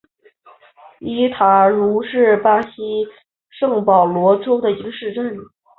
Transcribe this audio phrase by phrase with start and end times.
[0.99, 2.71] 伊塔茹是巴西
[3.51, 5.37] 圣保罗州的一个市镇。